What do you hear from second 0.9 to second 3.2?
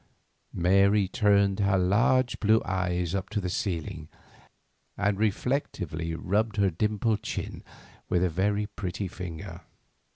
turned her large blue eyes